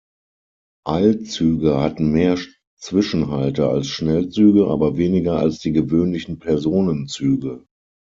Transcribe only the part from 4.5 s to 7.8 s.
aber weniger als die gewöhnlichen Personenzüge.